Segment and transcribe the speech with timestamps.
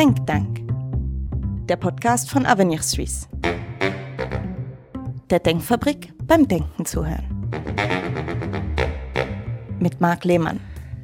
[0.00, 0.66] Denktank,
[1.68, 3.28] der Podcast von Avenir Suisse.
[5.28, 7.50] Der Denkfabrik beim Denken zuhören.
[9.78, 10.58] Mit Marc Lehmann.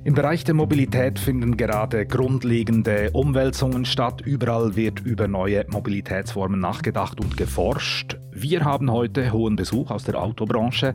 [0.04, 4.22] Im Bereich der Mobilität finden gerade grundlegende Umwälzungen statt.
[4.22, 8.16] Überall wird über neue Mobilitätsformen nachgedacht und geforscht.
[8.48, 10.95] Wir haben heute hohen Besuch aus der Autobranche,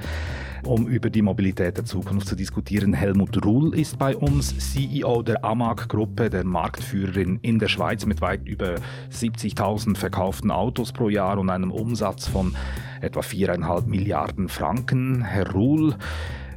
[0.63, 2.93] um über die Mobilität der Zukunft zu diskutieren.
[2.93, 8.47] Helmut Ruhl ist bei uns, CEO der Amag-Gruppe, der Marktführerin in der Schweiz mit weit
[8.47, 8.75] über
[9.11, 12.55] 70.000 verkauften Autos pro Jahr und einem Umsatz von
[13.01, 15.21] etwa 4,5 Milliarden Franken.
[15.21, 15.95] Herr Ruhl,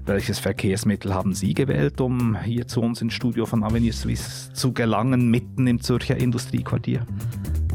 [0.07, 4.73] welches Verkehrsmittel haben Sie gewählt, um hier zu uns ins Studio von Avenir Suisse zu
[4.73, 7.07] gelangen, mitten im Zürcher Industriequartier?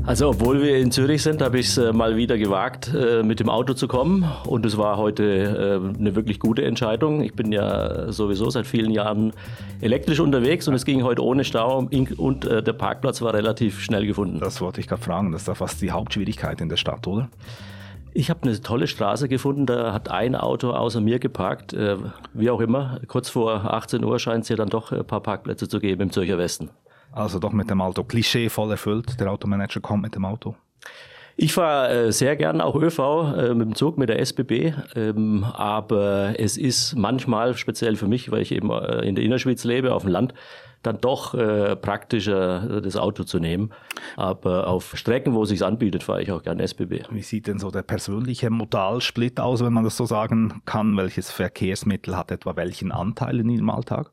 [0.05, 3.39] Also obwohl wir in Zürich sind, habe ich es äh, mal wieder gewagt, äh, mit
[3.39, 4.25] dem Auto zu kommen.
[4.45, 7.21] Und es war heute äh, eine wirklich gute Entscheidung.
[7.21, 9.33] Ich bin ja sowieso seit vielen Jahren
[9.81, 11.87] elektrisch unterwegs und es ging heute ohne Stau
[12.17, 14.39] und der Parkplatz war relativ schnell gefunden.
[14.39, 15.31] Das wollte ich gerade fragen.
[15.31, 17.29] Das ist doch fast die Hauptschwierigkeit in der Stadt, oder?
[18.13, 21.73] Ich habe eine tolle Straße gefunden, da hat ein Auto außer mir geparkt.
[21.73, 21.97] Äh,
[22.33, 25.67] wie auch immer, kurz vor 18 Uhr scheint es ja dann doch ein paar Parkplätze
[25.67, 26.71] zu geben im Zürcher Westen.
[27.11, 29.19] Also doch mit dem Auto Klischee voll erfüllt.
[29.19, 30.55] Der Automanager kommt mit dem Auto.
[31.41, 34.73] Ich fahre äh, sehr gern auch ÖV äh, mit dem Zug, mit der SBB.
[34.93, 39.63] Ähm, aber es ist manchmal, speziell für mich, weil ich eben äh, in der Innerschweiz
[39.63, 40.33] lebe, auf dem Land,
[40.83, 43.71] dann doch äh, praktischer, äh, das Auto zu nehmen.
[44.17, 47.03] Aber auf Strecken, wo es sich anbietet, fahre ich auch gerne SBB.
[47.09, 50.97] Wie sieht denn so der persönliche Modalsplit aus, wenn man das so sagen kann?
[50.97, 54.11] Welches Verkehrsmittel hat etwa welchen Anteil in Ihrem Alltag?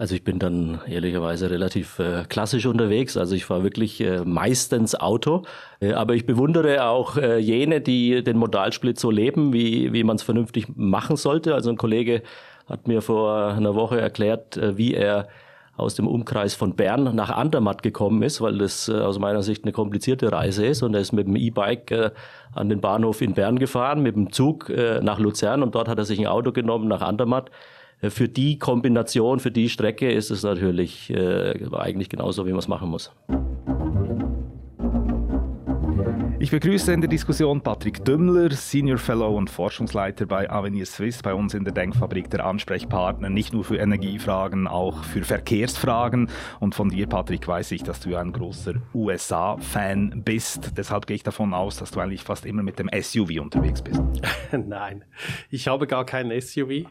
[0.00, 3.18] Also ich bin dann ehrlicherweise relativ äh, klassisch unterwegs.
[3.18, 5.42] Also ich fahre wirklich äh, meistens Auto.
[5.78, 10.16] Äh, aber ich bewundere auch äh, jene, die den Modalsplit so leben, wie, wie man
[10.16, 11.52] es vernünftig machen sollte.
[11.52, 12.22] Also ein Kollege
[12.66, 15.28] hat mir vor einer Woche erklärt, äh, wie er
[15.76, 19.64] aus dem Umkreis von Bern nach Andermatt gekommen ist, weil das äh, aus meiner Sicht
[19.64, 20.82] eine komplizierte Reise ist.
[20.82, 22.14] Und er ist mit dem E-Bike
[22.54, 26.06] an den Bahnhof in Bern gefahren, mit dem Zug nach Luzern und dort hat er
[26.06, 27.50] sich ein Auto genommen nach Andermatt.
[28.00, 32.58] Äh, für die Kombination, für die Strecke ist es natürlich äh, eigentlich genauso, wie man
[32.58, 33.12] es machen muss.
[36.42, 41.34] Ich begrüße in der Diskussion Patrick Dümmler, Senior Fellow und Forschungsleiter bei Avenir Swiss, bei
[41.34, 46.30] uns in der Denkfabrik der Ansprechpartner, nicht nur für Energiefragen, auch für Verkehrsfragen.
[46.58, 50.78] Und von dir, Patrick, weiß ich, dass du ein großer USA-Fan bist.
[50.78, 54.02] Deshalb gehe ich davon aus, dass du eigentlich fast immer mit dem SUV unterwegs bist.
[54.52, 55.04] Nein,
[55.50, 56.86] ich habe gar kein SUV.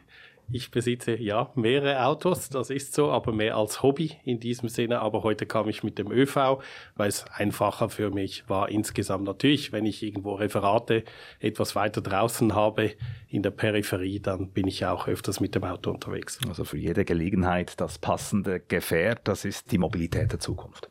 [0.51, 4.99] Ich besitze ja mehrere Autos, das ist so, aber mehr als Hobby in diesem Sinne.
[4.99, 6.59] Aber heute kam ich mit dem ÖV,
[6.95, 9.25] weil es einfacher für mich war insgesamt.
[9.25, 11.03] Natürlich, wenn ich irgendwo Referate
[11.39, 12.93] etwas weiter draußen habe
[13.27, 16.39] in der Peripherie, dann bin ich auch öfters mit dem Auto unterwegs.
[16.47, 20.89] Also für jede Gelegenheit das passende Gefährt, das ist die Mobilität der Zukunft.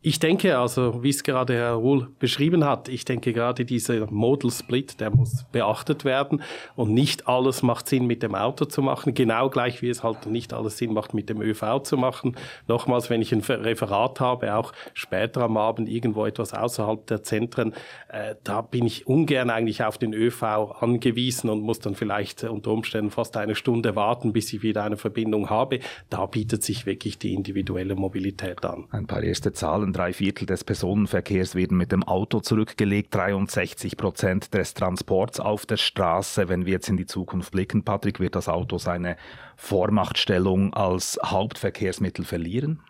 [0.00, 4.52] Ich denke also, wie es gerade Herr Ruhl beschrieben hat, ich denke gerade dieser Modal
[4.52, 6.40] Split, der muss beachtet werden
[6.76, 10.26] und nicht alles macht Sinn mit dem Auto zu machen, genau gleich wie es halt
[10.26, 12.36] nicht alles Sinn macht mit dem ÖV zu machen.
[12.68, 17.74] Nochmals, wenn ich ein Referat habe, auch später am Abend irgendwo etwas außerhalb der Zentren,
[18.08, 22.70] äh, da bin ich ungern eigentlich auf den ÖV angewiesen und muss dann vielleicht unter
[22.70, 25.80] Umständen fast eine Stunde warten, bis ich wieder eine Verbindung habe.
[26.08, 28.86] Da bietet sich wirklich die individuelle Mobilität an.
[28.90, 29.92] Ein paar erste Zahlen Zahlen.
[29.92, 35.76] Drei Viertel des Personenverkehrs werden mit dem Auto zurückgelegt, 63 Prozent des Transports auf der
[35.76, 36.48] Straße.
[36.48, 39.16] Wenn wir jetzt in die Zukunft blicken, Patrick, wird das Auto seine
[39.56, 42.80] Vormachtstellung als Hauptverkehrsmittel verlieren?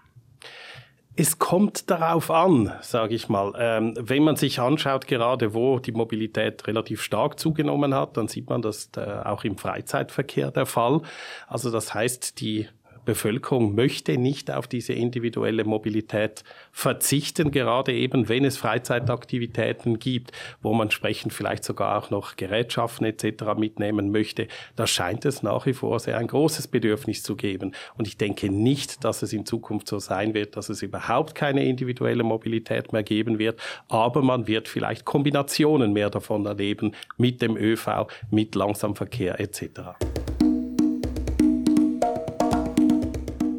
[1.20, 3.53] Es kommt darauf an, sage ich mal.
[3.59, 8.48] Ähm, wenn man sich anschaut, gerade wo die Mobilität relativ stark zugenommen hat, dann sieht
[8.48, 11.00] man das äh, auch im Freizeitverkehr der Fall.
[11.48, 12.69] Also das heißt, die
[13.09, 20.75] Bevölkerung möchte nicht auf diese individuelle Mobilität verzichten, gerade eben, wenn es Freizeitaktivitäten gibt, wo
[20.75, 23.55] man entsprechend vielleicht sogar auch noch Gerätschaften etc.
[23.57, 24.47] mitnehmen möchte.
[24.77, 27.72] Da scheint es nach wie vor sehr ein großes Bedürfnis zu geben.
[27.97, 31.65] Und ich denke nicht, dass es in Zukunft so sein wird, dass es überhaupt keine
[31.65, 33.59] individuelle Mobilität mehr geben wird,
[33.89, 39.97] aber man wird vielleicht Kombinationen mehr davon erleben mit dem ÖV, mit Langsamverkehr etc.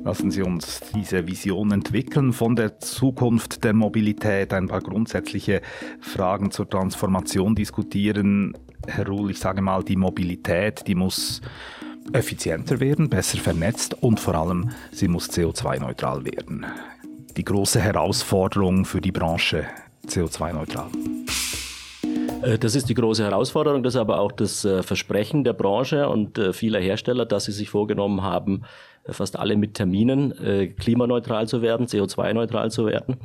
[0.10, 5.62] Lassen Sie uns diese Vision entwickeln von der Zukunft der Mobilität, ein paar grundsätzliche
[6.02, 8.58] Fragen zur Transformation diskutieren.
[8.88, 11.42] Herr Ruhl, ich sage mal, die Mobilität, die muss
[12.12, 16.66] effizienter werden, besser vernetzt und vor allem, sie muss CO2-neutral werden.
[17.38, 19.68] Die große Herausforderung für die Branche,
[20.08, 20.88] CO2-neutral.
[22.42, 26.10] Äh, das ist die große Herausforderung, das ist aber auch das äh, Versprechen der Branche
[26.10, 28.64] und äh, vieler Hersteller, dass sie sich vorgenommen haben,
[29.12, 33.18] fast alle mit Terminen, äh, klimaneutral zu werden, CO2-neutral zu werden.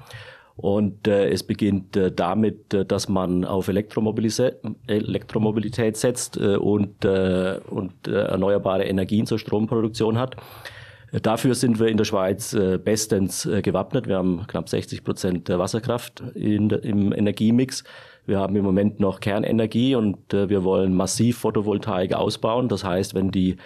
[0.56, 7.58] Und äh, es beginnt äh, damit, äh, dass man auf Elektromobilität, setzt äh, und, äh,
[7.69, 10.36] und äh, erneuerbare Energien zur Stromproduktion hat.
[11.22, 14.08] Dafür sind wir in der Schweiz äh, bestens äh, gewappnet.
[14.08, 17.84] Wir haben knapp 60 Prozent Wasserkraft in, im Energiemix.
[18.26, 22.69] Wir haben im Moment noch Kernenergie und äh, wir wollen massiv Photovoltaik ausbauen.
[22.69, 23.56] Das heißt, wenn die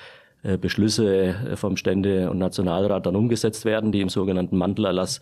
[0.60, 5.20] Beschlüsse vom Stände- und Nationalrat dann umgesetzt werden, die im sogenannten Mantelerlass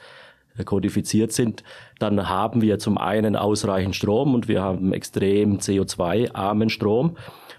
[0.64, 1.62] kodifiziert sind,
[1.98, 7.16] dann haben wir zum einen ausreichend Strom und wir haben extrem CO2-armen Strom.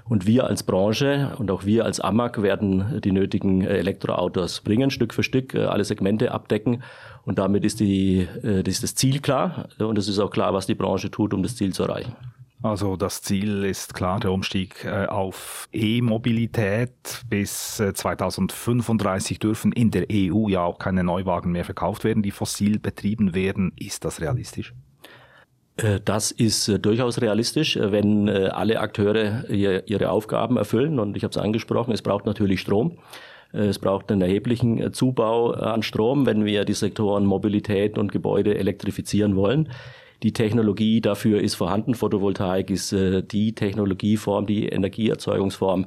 [0.10, 5.14] Und wir als Branche und auch wir als AMAG werden die nötigen Elektroautos bringen, Stück
[5.14, 6.82] für Stück, äh, alle Segmente abdecken.
[7.26, 9.68] Und damit ist, die, äh, ist das Ziel klar.
[9.80, 12.16] Und es ist auch klar, was die Branche tut, um das Ziel zu erreichen.
[12.64, 17.22] Also das Ziel ist klar, der Umstieg äh, auf E-Mobilität.
[17.30, 22.80] Bis 2035 dürfen in der EU ja auch keine Neuwagen mehr verkauft werden, die fossil
[22.80, 23.74] betrieben werden.
[23.78, 24.74] Ist das realistisch?
[25.78, 31.00] Äh, das ist äh, durchaus realistisch, äh, wenn alle Akteure ihre Aufgaben erfüllen.
[31.00, 32.98] Und ich habe es angesprochen, es braucht natürlich Strom.
[33.54, 39.38] Es braucht einen erheblichen Zubau an Strom, wenn wir die Sektoren Mobilität und Gebäude elektrifizieren
[39.38, 39.70] wollen.
[40.24, 41.94] Die Technologie dafür ist vorhanden.
[41.94, 45.86] Photovoltaik ist die Technologieform, die Energieerzeugungsform,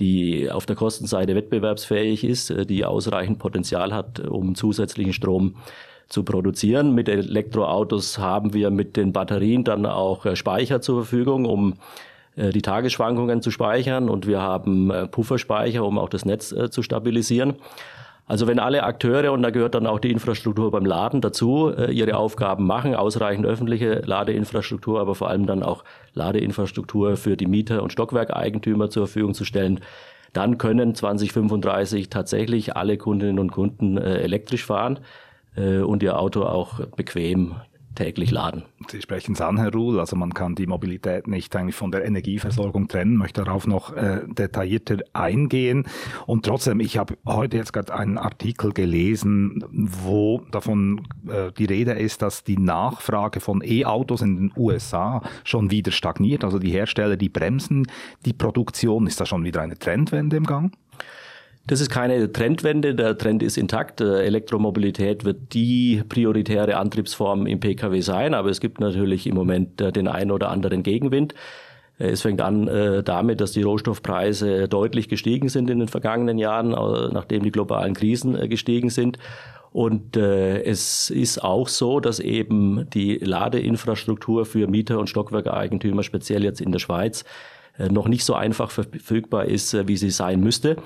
[0.00, 5.54] die auf der Kostenseite wettbewerbsfähig ist, die ausreichend Potenzial hat, um zusätzlichen Strom
[6.08, 6.94] zu produzieren.
[6.94, 11.74] Mit Elektroautos haben wir mit den Batterien dann auch äh, Speicher zur Verfügung, um
[12.36, 16.82] äh, die Tagesschwankungen zu speichern und wir haben äh, Pufferspeicher, um auch das Netz zu
[16.82, 17.56] stabilisieren.
[18.28, 22.16] Also wenn alle Akteure, und da gehört dann auch die Infrastruktur beim Laden dazu, ihre
[22.16, 25.82] Aufgaben machen, ausreichend öffentliche Ladeinfrastruktur, aber vor allem dann auch
[26.12, 29.80] Ladeinfrastruktur für die Mieter und Stockwerkeigentümer zur Verfügung zu stellen,
[30.34, 35.00] dann können 2035 tatsächlich alle Kundinnen und Kunden elektrisch fahren
[35.56, 37.56] äh, und ihr Auto auch bequem
[37.98, 38.62] täglich laden.
[38.88, 42.04] Sie sprechen es an, Herr Ruhl, also man kann die Mobilität nicht eigentlich von der
[42.04, 45.84] Energieversorgung trennen, möchte darauf noch äh, detaillierter eingehen.
[46.24, 51.92] Und trotzdem, ich habe heute jetzt gerade einen Artikel gelesen, wo davon äh, die Rede
[51.92, 56.44] ist, dass die Nachfrage von E-Autos in den USA schon wieder stagniert.
[56.44, 57.88] Also die Hersteller, die bremsen
[58.24, 59.08] die Produktion.
[59.08, 60.72] Ist da schon wieder eine Trendwende im Gang?
[61.68, 64.00] Das ist keine Trendwende, der Trend ist intakt.
[64.00, 69.92] Elektromobilität wird die prioritäre Antriebsform im Pkw sein, aber es gibt natürlich im Moment äh,
[69.92, 71.34] den einen oder anderen Gegenwind.
[71.98, 76.38] Äh, es fängt an äh, damit, dass die Rohstoffpreise deutlich gestiegen sind in den vergangenen
[76.38, 79.18] Jahren, nachdem die globalen Krisen gestiegen sind.
[79.70, 86.62] Und es ist auch so, dass eben die Ladeinfrastruktur für Mieter und Stockwerkeigentümer, speziell jetzt
[86.62, 87.24] in der Schweiz,
[87.90, 90.78] noch nicht so einfach verfügbar ist, wie sie sein müsste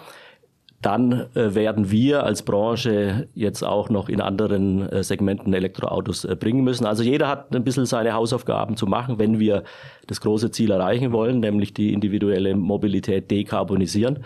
[0.82, 6.34] dann äh, werden wir als Branche jetzt auch noch in anderen äh, Segmenten Elektroautos äh,
[6.34, 6.86] bringen müssen.
[6.86, 9.62] Also jeder hat ein bisschen seine Hausaufgaben zu machen, wenn wir
[10.08, 14.24] das große Ziel erreichen wollen, nämlich die individuelle Mobilität dekarbonisieren.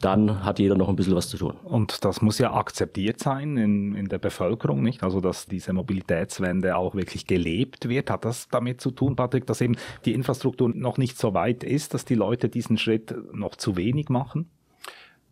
[0.00, 1.56] Dann hat jeder noch ein bisschen was zu tun.
[1.64, 5.02] Und das muss ja akzeptiert sein in, in der Bevölkerung, nicht?
[5.02, 8.08] Also, dass diese Mobilitätswende auch wirklich gelebt wird.
[8.08, 11.94] Hat das damit zu tun, Patrick, dass eben die Infrastruktur noch nicht so weit ist,
[11.94, 14.48] dass die Leute diesen Schritt noch zu wenig machen?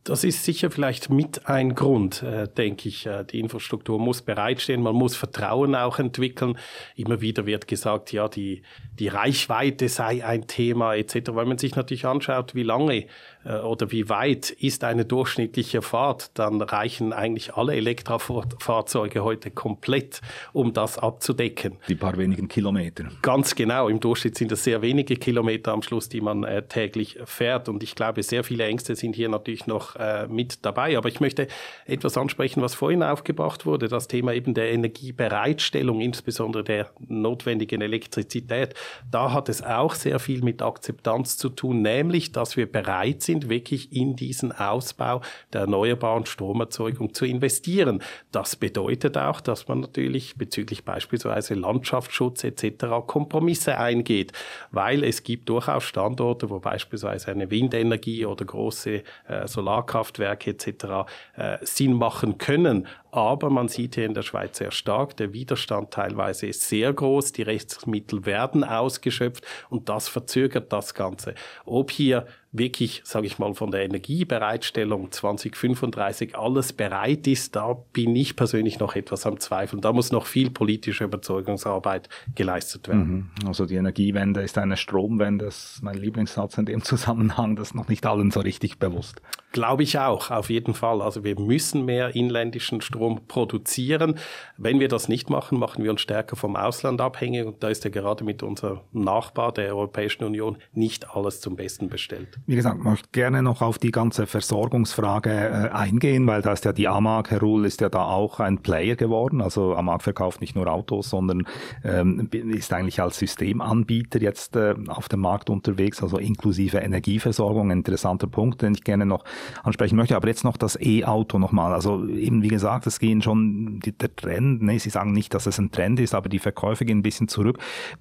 [0.07, 3.07] Das ist sicher vielleicht mit ein Grund, äh, denke ich.
[3.07, 6.57] Äh, die Infrastruktur muss bereitstehen, man muss Vertrauen auch entwickeln.
[6.95, 8.63] Immer wieder wird gesagt, ja, die,
[9.01, 13.07] die Reichweite sei ein Thema etc., weil man sich natürlich anschaut, wie lange
[13.47, 20.21] oder wie weit ist eine durchschnittliche Fahrt, dann reichen eigentlich alle Elektrofahrzeuge heute komplett,
[20.53, 21.79] um das abzudecken.
[21.89, 23.09] Die paar wenigen Kilometer.
[23.23, 23.89] Ganz genau.
[23.89, 27.69] Im Durchschnitt sind es sehr wenige Kilometer am Schluss, die man äh, täglich fährt.
[27.69, 30.97] Und ich glaube, sehr viele Ängste sind hier natürlich noch äh, mit dabei.
[30.97, 31.47] Aber ich möchte
[31.85, 38.75] etwas ansprechen, was vorhin aufgebracht wurde, das Thema eben der Energiebereitstellung, insbesondere der notwendigen Elektrizität.
[39.11, 43.36] Da hat es auch sehr viel mit Akzeptanz zu tun, nämlich, dass wir bereit sind,
[43.37, 45.21] sind, wirklich in diesen Ausbau
[45.53, 48.03] der erneuerbaren Stromerzeugung zu investieren.
[48.33, 52.87] Das bedeutet auch, dass man natürlich bezüglich beispielsweise Landschaftsschutz etc.
[53.07, 54.33] Kompromisse eingeht,
[54.71, 61.09] weil es gibt durchaus Standorte, wo beispielsweise eine Windenergie oder große äh, Solarkraftwerke etc.
[61.37, 65.91] Äh, Sinn machen können, aber man sieht hier in der Schweiz sehr stark, der Widerstand
[65.91, 71.35] teilweise ist sehr groß, die Rechtsmittel werden ausgeschöpft und das verzögert das Ganze.
[71.65, 72.27] Ob hier
[72.59, 78.79] wirklich, sage ich mal, von der Energiebereitstellung 2035 alles bereit ist, da bin ich persönlich
[78.79, 79.81] noch etwas am Zweifeln.
[79.81, 83.31] Da muss noch viel politische Überzeugungsarbeit geleistet werden.
[83.41, 83.49] Mhm.
[83.49, 87.75] Also die Energiewende ist eine Stromwende, das ist mein Lieblingssatz in dem Zusammenhang, das ist
[87.75, 89.21] noch nicht allen so richtig bewusst.
[89.53, 91.01] Glaube ich auch, auf jeden Fall.
[91.01, 94.19] Also wir müssen mehr inländischen Strom produzieren.
[94.59, 97.85] Wenn wir das nicht machen, machen wir uns stärker vom Ausland abhängig und da ist
[97.85, 102.39] ja gerade mit unserem Nachbar der Europäischen Union nicht alles zum Besten bestellt.
[102.49, 106.73] Wie gesagt, möchte gerne noch auf die ganze Versorgungsfrage äh, eingehen, weil da ist ja
[106.73, 109.41] die Amag, Herr Ruhl, ist ja da auch ein Player geworden.
[109.41, 111.45] Also Amag verkauft nicht nur Autos, sondern
[111.83, 117.73] ähm, ist eigentlich als Systemanbieter jetzt äh, auf dem Markt unterwegs, also inklusive Energieversorgung.
[117.73, 119.25] Ein interessanter Punkt, den ich gerne noch
[119.65, 120.15] ansprechen möchte.
[120.15, 121.73] Aber jetzt noch das E-Auto nochmal.
[121.73, 125.47] Also eben wie gesagt, es gehen schon die, der Trend, ne, Sie sagen nicht, dass
[125.47, 127.59] es ein Trend ist, aber die Verkäufe gehen ein bisschen zurück.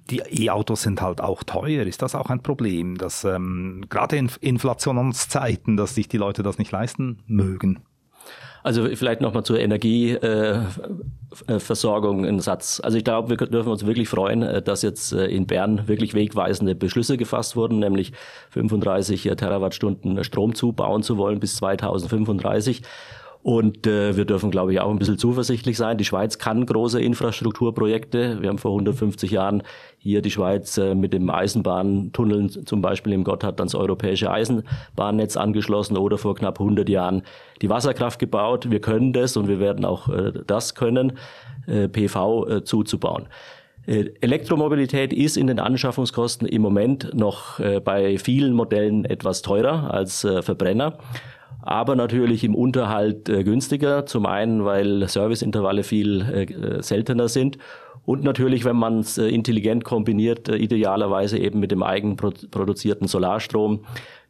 [0.08, 1.84] Die E-Autos sind halt auch teuer.
[1.84, 6.58] Ist das auch ein Problem, dass ähm, gerade in Inflationszeiten, dass sich die Leute das
[6.58, 7.80] nicht leisten mögen?
[8.66, 12.80] Also vielleicht nochmal zur Energieversorgung äh, ein Satz.
[12.82, 16.14] Also ich glaube, wir dürfen uns wirklich freuen, äh, dass jetzt äh, in Bern wirklich
[16.14, 18.10] wegweisende Beschlüsse gefasst wurden, nämlich
[18.50, 22.82] 35 Terawattstunden Strom zubauen zu wollen bis 2035.
[23.46, 25.98] Und äh, wir dürfen, glaube ich, auch ein bisschen zuversichtlich sein.
[25.98, 28.42] Die Schweiz kann große Infrastrukturprojekte.
[28.42, 29.62] Wir haben vor 150 Jahren
[29.98, 35.96] hier die Schweiz äh, mit dem Eisenbahntunnel zum Beispiel im Gotthard ans europäische Eisenbahnnetz angeschlossen
[35.96, 37.22] oder vor knapp 100 Jahren
[37.62, 38.68] die Wasserkraft gebaut.
[38.68, 41.12] Wir können das und wir werden auch äh, das können,
[41.68, 43.28] äh, PV äh, zuzubauen.
[43.86, 49.94] Äh, Elektromobilität ist in den Anschaffungskosten im Moment noch äh, bei vielen Modellen etwas teurer
[49.94, 50.98] als äh, Verbrenner
[51.66, 54.06] aber natürlich im Unterhalt äh, günstiger.
[54.06, 57.58] Zum einen, weil Serviceintervalle viel äh, seltener sind
[58.04, 63.80] und natürlich, wenn man es äh, intelligent kombiniert, idealerweise eben mit dem eigenproduzierten Solarstrom,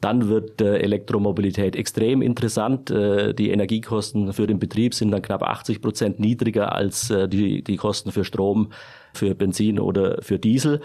[0.01, 2.91] dann wird Elektromobilität extrem interessant.
[2.91, 8.13] Die Energiekosten für den Betrieb sind dann knapp 80 Prozent niedriger als die, die Kosten
[8.13, 8.73] für Strom,
[9.15, 10.83] für Benzin oder für Diesel.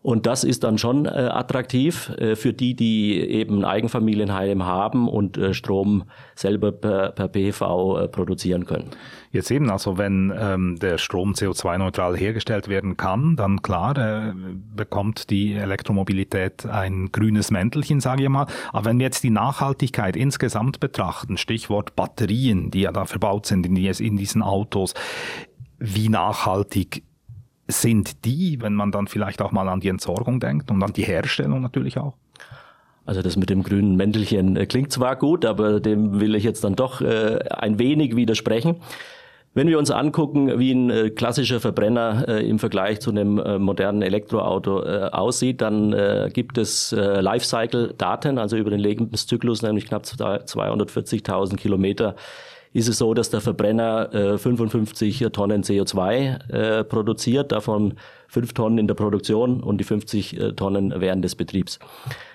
[0.00, 5.36] Und das ist dann schon äh, attraktiv äh, für die, die eben Eigenfamilienheim haben und
[5.36, 6.04] äh, Strom
[6.36, 8.90] selber per, per PV äh, produzieren können.
[9.32, 14.32] Jetzt eben, also wenn ähm, der Strom CO2-neutral hergestellt werden kann, dann klar äh,
[14.74, 18.46] bekommt die Elektromobilität ein grünes Mäntelchen, sage ich mal.
[18.72, 23.66] Aber wenn wir jetzt die Nachhaltigkeit insgesamt betrachten, Stichwort Batterien, die ja da verbaut sind
[23.66, 24.94] in, in diesen Autos,
[25.78, 27.02] wie nachhaltig
[27.68, 31.04] sind die, wenn man dann vielleicht auch mal an die Entsorgung denkt und an die
[31.04, 32.14] Herstellung natürlich auch?
[33.08, 36.62] Also das mit dem grünen Mäntelchen äh, klingt zwar gut, aber dem will ich jetzt
[36.62, 38.76] dann doch äh, ein wenig widersprechen.
[39.54, 44.82] Wenn wir uns angucken, wie ein äh, klassischer Verbrenner im Vergleich zu einem modernen Elektroauto
[44.82, 52.14] aussieht, dann gibt es Lifecycle-Daten, also über den Lebenszyklus, nämlich knapp 240.000 Kilometer
[52.72, 57.94] ist es so, dass der Verbrenner äh, 55 Tonnen CO2 äh, produziert, davon
[58.28, 61.78] 5 Tonnen in der Produktion und die 50 äh, Tonnen während des Betriebs.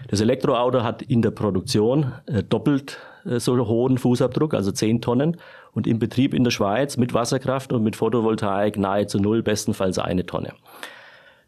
[0.10, 5.38] Das Elektroauto hat in der Produktion äh, doppelt äh, so hohen Fußabdruck, also 10 Tonnen,
[5.72, 10.26] und im Betrieb in der Schweiz mit Wasserkraft und mit Photovoltaik nahezu null, bestenfalls eine
[10.26, 10.54] Tonne.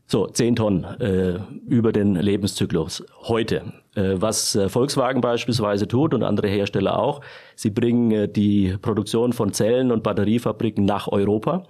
[0.07, 3.73] So, 10 Tonnen äh, über den Lebenszyklus heute.
[3.95, 7.21] Äh, was äh, Volkswagen beispielsweise tut und andere Hersteller auch,
[7.55, 11.63] sie bringen äh, die Produktion von Zellen und Batteriefabriken nach Europa.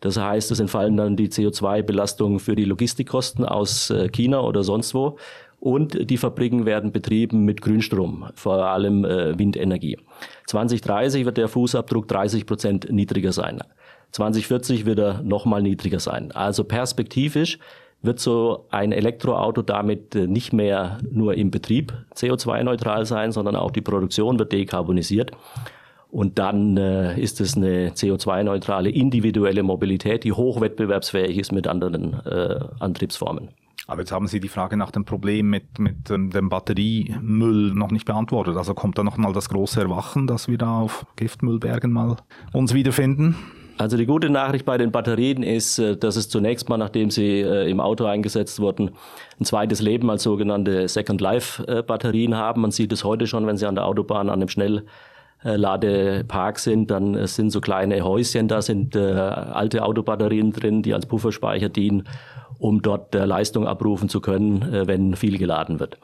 [0.00, 5.16] Das heißt, es entfallen dann die CO2-Belastungen für die Logistikkosten aus China oder sonst wo.
[5.60, 9.96] Und die Fabriken werden betrieben mit Grünstrom, vor allem Windenergie.
[10.48, 13.60] 2030 wird der Fußabdruck 30 Prozent niedriger sein.
[14.10, 16.32] 2040 wird er nochmal niedriger sein.
[16.32, 17.60] Also perspektivisch
[18.02, 23.70] wird so ein Elektroauto damit äh, nicht mehr nur im Betrieb CO2-neutral sein, sondern auch
[23.70, 25.32] die Produktion wird dekarbonisiert.
[26.10, 32.60] Und dann äh, ist es eine CO2-neutrale individuelle Mobilität, die hochwettbewerbsfähig ist mit anderen äh,
[32.80, 33.48] Antriebsformen.
[33.86, 37.90] Aber jetzt haben Sie die Frage nach dem Problem mit, mit ähm, dem Batteriemüll noch
[37.90, 38.56] nicht beantwortet.
[38.56, 42.16] Also kommt da noch mal das große Erwachen, dass wir da auf Giftmüllbergen mal
[42.52, 43.36] uns wiederfinden?
[43.78, 47.40] Also die gute Nachricht bei den Batterien ist, äh, dass es zunächst mal, nachdem sie
[47.40, 48.90] äh, im Auto eingesetzt wurden,
[49.40, 52.62] ein zweites Leben als sogenannte Second Life äh, Batterien haben.
[52.62, 57.26] Man sieht es heute schon, wenn sie an der Autobahn an einem Schnellladepark sind, dann
[57.26, 62.04] sind so kleine Häuschen, da sind alte Autobatterien drin, die als Pufferspeicher dienen,
[62.58, 65.98] um dort Leistung abrufen zu können, wenn viel geladen wird.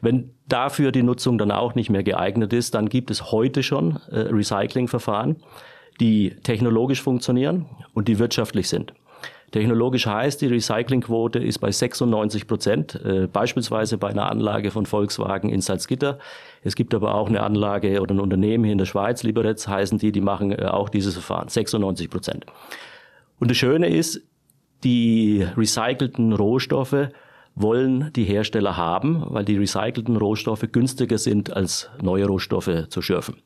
[0.00, 3.96] Wenn dafür die Nutzung dann auch nicht mehr geeignet ist, dann gibt es heute schon
[4.12, 5.36] Recyclingverfahren
[6.00, 8.92] die technologisch funktionieren und die wirtschaftlich sind.
[9.54, 15.48] Technologisch heißt, die Recyclingquote ist bei 96 Prozent, äh, beispielsweise bei einer Anlage von Volkswagen
[15.48, 16.18] in Salzgitter.
[16.64, 19.98] Es gibt aber auch eine Anlage oder ein Unternehmen hier in der Schweiz, Liberetz heißen
[19.98, 22.46] die, die machen äh, auch dieses Verfahren, 96 Prozent.
[23.38, 24.22] Und das Schöne ist,
[24.82, 27.10] die recycelten Rohstoffe
[27.54, 33.36] wollen die Hersteller haben, weil die recycelten Rohstoffe günstiger sind als neue Rohstoffe zu schürfen.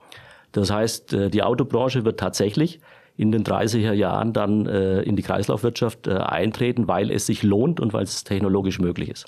[0.53, 2.81] Das heißt, äh, die Autobranche wird tatsächlich
[3.17, 7.81] in den 30er Jahren dann äh, in die Kreislaufwirtschaft äh, eintreten, weil es sich lohnt
[7.81, 9.27] und weil es technologisch möglich ist.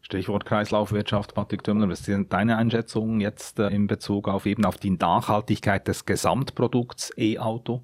[0.00, 4.92] Stichwort Kreislaufwirtschaft, Patrick Tümmler, was sind deine Einschätzungen jetzt in Bezug auf eben auf die
[4.92, 7.82] Nachhaltigkeit des Gesamtprodukts E-Auto?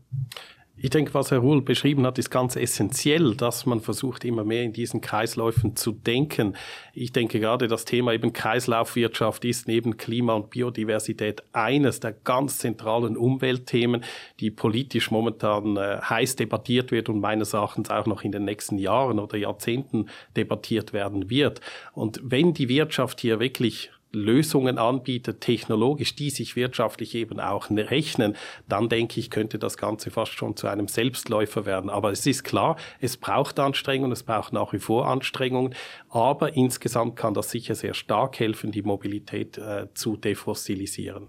[0.77, 4.65] Ich denke, was Herr Ruhl beschrieben hat, ist ganz essentiell, dass man versucht, immer mehr
[4.65, 6.57] in diesen Kreisläufen zu denken.
[6.93, 12.59] Ich denke gerade, das Thema eben Kreislaufwirtschaft ist neben Klima und Biodiversität eines der ganz
[12.59, 14.03] zentralen Umweltthemen,
[14.41, 18.77] die politisch momentan äh, heiß debattiert wird und meines Erachtens auch noch in den nächsten
[18.77, 21.61] Jahren oder Jahrzehnten debattiert werden wird.
[21.93, 27.91] Und wenn die Wirtschaft hier wirklich Lösungen anbietet, technologisch, die sich wirtschaftlich eben auch ne-,
[27.91, 28.37] rechnen,
[28.69, 31.91] dann denke ich, könnte das Ganze fast schon zu einem Selbstläufer werden.
[31.91, 35.75] Aber es ist klar, es braucht Anstrengungen, es braucht nach wie vor Anstrengungen,
[36.09, 41.27] aber insgesamt kann das sicher sehr stark helfen, die Mobilität äh, zu defossilisieren.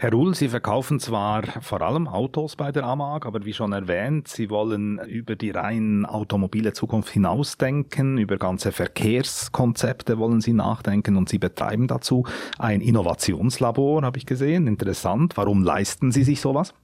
[0.00, 4.28] Herr Ruhl, Sie verkaufen zwar vor allem Autos bei der AMAG, aber wie schon erwähnt,
[4.28, 11.28] Sie wollen über die rein automobile Zukunft hinausdenken, über ganze Verkehrskonzepte wollen Sie nachdenken und
[11.28, 12.24] Sie betreiben dazu
[12.58, 14.68] ein Innovationslabor, habe ich gesehen.
[14.68, 15.36] Interessant.
[15.36, 16.74] Warum leisten Sie sich sowas?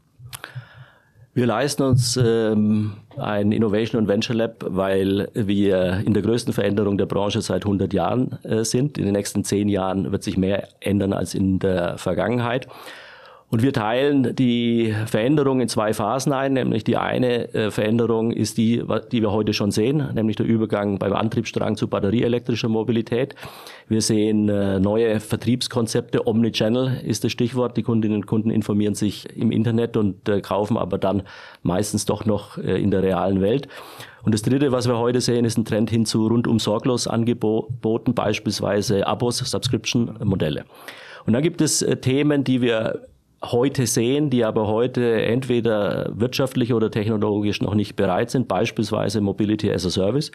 [1.35, 6.99] Wir leisten uns ähm, ein Innovation und Venture Lab, weil wir in der größten Veränderung
[6.99, 8.99] der Branche seit 100 Jahren äh, sind.
[8.99, 12.67] In den nächsten zehn Jahren wird sich mehr ändern als in der Vergangenheit.
[13.51, 18.59] Und wir teilen die Veränderung in zwei Phasen ein, nämlich die eine äh, Veränderung ist
[18.59, 18.83] die,
[19.13, 23.37] die wir heute schon sehen, nämlich der Übergang beim Antriebsstrang zu batterieelektrischer Mobilität.
[23.87, 27.77] Wir sehen äh, neue Vertriebskonzepte, Omnichannel ist das Stichwort.
[27.77, 31.23] Die Kundinnen und Kunden informieren sich im Internet und äh, kaufen aber dann
[31.63, 33.69] meistens doch noch in der realen Welt.
[34.23, 38.15] Und das Dritte, was wir heute sehen, ist ein Trend hin zu rundum sorglos Angeboten,
[38.15, 40.65] beispielsweise Abos, Subscription-Modelle.
[41.27, 43.01] Und dann gibt es Themen, die wir
[43.53, 49.71] heute sehen, die aber heute entweder wirtschaftlich oder technologisch noch nicht bereit sind, beispielsweise Mobility
[49.71, 50.31] as a Service,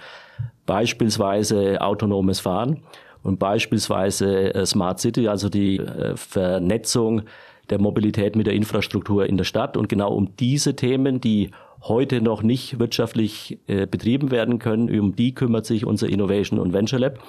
[0.65, 2.81] beispielsweise autonomes Fahren
[3.23, 7.23] und beispielsweise äh, Smart City, also die äh, Vernetzung
[7.69, 9.77] der Mobilität mit der Infrastruktur in der Stadt.
[9.77, 15.15] Und genau um diese Themen, die heute noch nicht wirtschaftlich äh, betrieben werden können, um
[15.15, 17.19] die kümmert sich unser Innovation und Venture Lab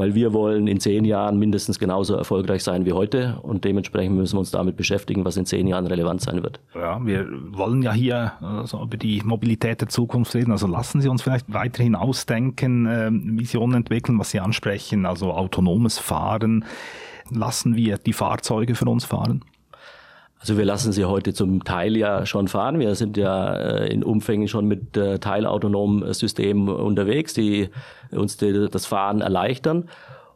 [0.00, 4.36] weil wir wollen in zehn Jahren mindestens genauso erfolgreich sein wie heute und dementsprechend müssen
[4.36, 6.58] wir uns damit beschäftigen, was in zehn Jahren relevant sein wird.
[6.74, 11.08] Ja, wir wollen ja hier also über die Mobilität der Zukunft reden, also lassen Sie
[11.10, 16.64] uns vielleicht weiterhin ausdenken, äh, Visionen entwickeln, was Sie ansprechen, also autonomes Fahren.
[17.30, 19.44] Lassen wir die Fahrzeuge für uns fahren?
[20.40, 22.80] Also wir lassen sie heute zum Teil ja schon fahren.
[22.80, 27.68] Wir sind ja äh, in Umfängen schon mit äh, teilautonomen Systemen unterwegs, die
[28.10, 29.90] uns das Fahren erleichtern.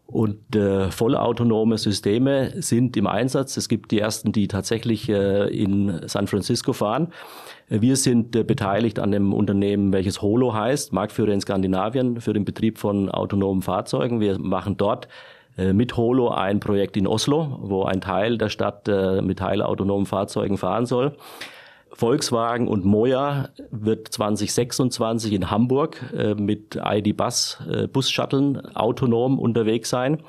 [0.07, 3.57] Und äh, vollautonome Systeme sind im Einsatz.
[3.57, 7.09] Es gibt die ersten, die tatsächlich äh, in San Francisco fahren.
[7.71, 12.45] Wir sind äh, beteiligt an dem Unternehmen, welches Holo heißt, Marktführer in Skandinavien für den
[12.45, 14.21] Betrieb von autonomen Fahrzeugen.
[14.21, 15.09] Wir machen dort äh,
[15.73, 20.59] mit Holo ein Projekt in Oslo, wo ein Teil der Stadt äh, mit teilautonomen Fahrzeugen
[20.59, 21.17] fahren soll.
[21.93, 27.59] Volkswagen und Moja wird 2026 in Hamburg äh, mit ID Bus
[27.93, 30.23] Bus-Shuttlen autonom unterwegs sein.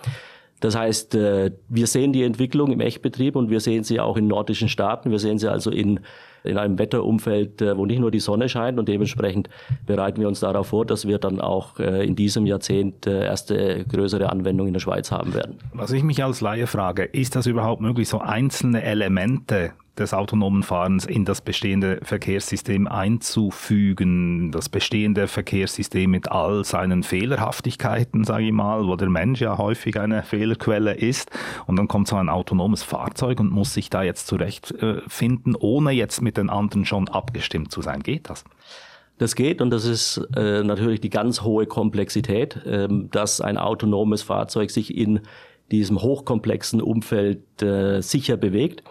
[0.62, 4.70] Das heißt, wir sehen die Entwicklung im Echtbetrieb und wir sehen sie auch in nordischen
[4.70, 5.12] Staaten.
[5.12, 6.00] Wir sehen sie also in
[6.46, 9.50] in einem Wetterumfeld, äh, wo nicht nur die Sonne scheint und dementsprechend
[9.86, 13.86] bereiten wir uns darauf vor, dass wir dann auch äh, in diesem Jahrzehnt äh, erste
[13.86, 15.58] größere Anwendungen in der Schweiz haben werden.
[15.74, 20.64] Was ich mich als Laie frage, ist das überhaupt möglich, so einzelne Elemente des autonomen
[20.64, 24.52] Fahrens in das bestehende Verkehrssystem einzufügen.
[24.52, 30.00] Das bestehende Verkehrssystem mit all seinen Fehlerhaftigkeiten, sage ich mal, wo der Mensch ja häufig
[30.00, 31.32] eine Fehlerquelle ist.
[31.66, 36.22] Und dann kommt so ein autonomes Fahrzeug und muss sich da jetzt zurechtfinden, ohne jetzt
[36.22, 38.04] mit den anderen schon abgestimmt zu sein.
[38.04, 38.44] Geht das?
[39.18, 44.24] Das geht und das ist äh, natürlich die ganz hohe Komplexität, äh, dass ein autonomes
[44.24, 45.22] Fahrzeug sich in
[45.72, 48.84] diesem hochkomplexen Umfeld äh, sicher bewegt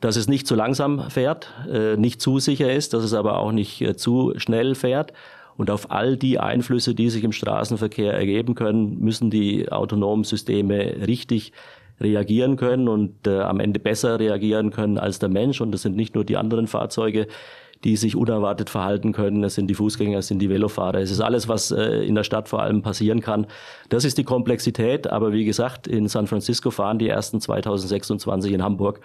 [0.00, 3.52] dass es nicht zu langsam fährt, äh, nicht zu sicher ist, dass es aber auch
[3.52, 5.12] nicht äh, zu schnell fährt.
[5.56, 11.06] Und auf all die Einflüsse, die sich im Straßenverkehr ergeben können, müssen die autonomen Systeme
[11.06, 11.52] richtig
[12.00, 15.60] reagieren können und äh, am Ende besser reagieren können als der Mensch.
[15.60, 17.28] Und das sind nicht nur die anderen Fahrzeuge,
[17.84, 19.44] die sich unerwartet verhalten können.
[19.44, 21.00] Es sind die Fußgänger, es sind die Velofahrer.
[21.00, 23.46] Es ist alles, was äh, in der Stadt vor allem passieren kann.
[23.90, 25.06] Das ist die Komplexität.
[25.06, 29.00] Aber wie gesagt, in San Francisco fahren die ersten 2026 in Hamburg.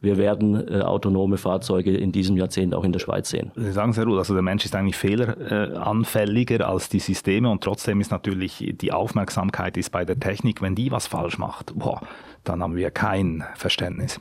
[0.00, 3.50] Wir werden äh, autonome Fahrzeuge in diesem Jahrzehnt auch in der Schweiz sehen.
[3.56, 8.00] Sie sagen sehr gut, also der Mensch ist eigentlich fehleranfälliger als die Systeme und trotzdem
[8.00, 12.00] ist natürlich die Aufmerksamkeit ist bei der Technik, wenn die was falsch macht, boah,
[12.44, 14.20] dann haben wir kein Verständnis.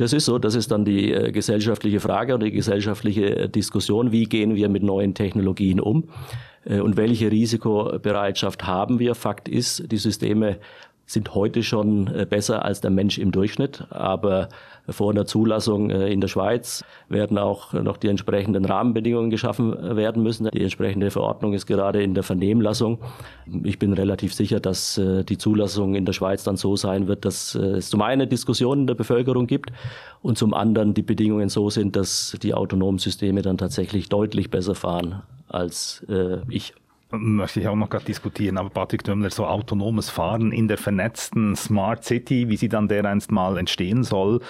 [0.00, 4.12] Das ist so, das ist dann die äh, gesellschaftliche Frage und die gesellschaftliche äh, Diskussion,
[4.12, 6.08] wie gehen wir mit neuen Technologien um
[6.64, 9.14] äh, und welche Risikobereitschaft haben wir.
[9.14, 10.58] Fakt ist, die Systeme
[11.12, 13.84] sind heute schon äh, besser als der Mensch im Durchschnitt.
[13.90, 14.48] Aber
[14.88, 19.96] vor einer Zulassung äh, in der Schweiz werden auch noch die entsprechenden Rahmenbedingungen geschaffen äh,
[19.96, 20.48] werden müssen.
[20.52, 22.98] Die entsprechende Verordnung ist gerade in der Vernehmlassung.
[23.64, 27.56] Ich bin relativ sicher, dass die Zulassung in der Schweiz dann so sein wird, dass
[27.56, 29.72] es zum einen Diskussionen in der Bevölkerung gibt
[30.22, 34.76] und zum anderen die Bedingungen so sind, dass die autonomen Systeme dann tatsächlich deutlich besser
[34.76, 36.06] fahren als
[36.48, 36.74] ich
[37.12, 41.56] möchte ich auch noch gerade diskutieren, aber Patrick Dömmler, so autonomes Fahren in der vernetzten
[41.56, 44.40] Smart City, wie sie dann dereinst mal entstehen soll,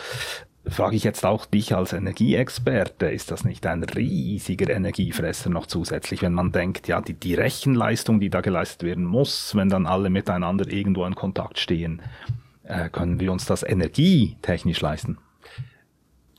[0.66, 6.22] frage ich jetzt auch dich als Energieexperte, ist das nicht ein riesiger Energiefresser noch zusätzlich,
[6.22, 10.10] wenn man denkt, ja, die, die Rechenleistung, die da geleistet werden muss, wenn dann alle
[10.10, 12.02] miteinander irgendwo in Kontakt stehen,
[12.64, 15.18] äh, können wir uns das energietechnisch leisten?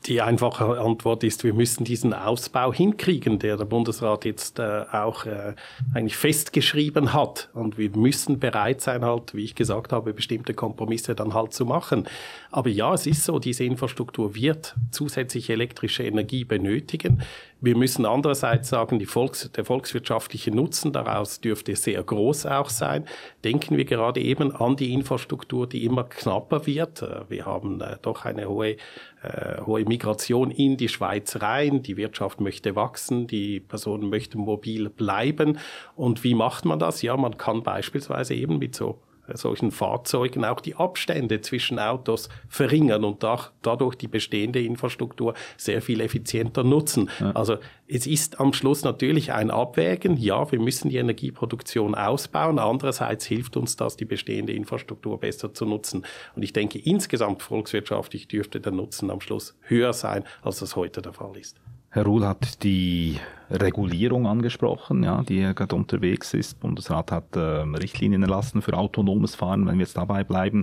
[0.06, 5.26] Die einfache Antwort ist, wir müssen diesen Ausbau hinkriegen, der der Bundesrat jetzt äh, auch
[5.26, 5.54] äh,
[5.94, 7.50] eigentlich festgeschrieben hat.
[7.54, 11.66] Und wir müssen bereit sein, halt, wie ich gesagt habe, bestimmte Kompromisse dann halt zu
[11.66, 12.08] machen.
[12.50, 17.22] Aber ja, es ist so, diese Infrastruktur wird zusätzliche elektrische Energie benötigen.
[17.64, 23.04] Wir müssen andererseits sagen, Volks-, der volkswirtschaftliche Nutzen daraus dürfte sehr groß auch sein.
[23.44, 27.02] Denken wir gerade eben an die Infrastruktur, die immer knapper wird.
[27.02, 28.78] Äh, wir haben äh, doch eine hohe,
[29.22, 31.84] äh, hohe Migration in die Schweiz rein.
[31.84, 35.60] Die Wirtschaft möchte wachsen, die Personen möchten mobil bleiben.
[35.94, 37.00] Und wie macht man das?
[37.02, 38.98] Ja, man kann beispielsweise eben mit so
[39.34, 45.82] solchen Fahrzeugen auch die Abstände zwischen Autos verringern und da, dadurch die bestehende Infrastruktur sehr
[45.82, 47.10] viel effizienter nutzen.
[47.20, 47.32] Ja.
[47.32, 50.16] Also es ist am Schluss natürlich ein Abwägen.
[50.16, 52.58] Ja, wir müssen die Energieproduktion ausbauen.
[52.58, 56.04] Andererseits hilft uns das, die bestehende Infrastruktur besser zu nutzen.
[56.34, 61.02] Und ich denke, insgesamt volkswirtschaftlich dürfte der Nutzen am Schluss höher sein, als das heute
[61.02, 61.60] der Fall ist.
[61.94, 63.18] Herr Ruhl hat die
[63.50, 66.58] Regulierung angesprochen, ja, die gerade unterwegs ist.
[66.58, 70.62] Bundesrat hat äh, Richtlinien erlassen für autonomes Fahren, wenn wir jetzt dabei bleiben.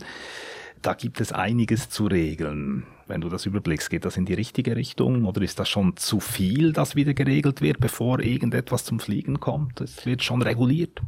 [0.82, 2.88] Da gibt es einiges zu regeln.
[3.06, 6.20] Wenn du das überblickst, geht das in die richtige Richtung oder ist das schon zu
[6.20, 9.82] viel, dass wieder geregelt wird, bevor irgendetwas zum Fliegen kommt?
[9.82, 11.00] Es wird schon reguliert.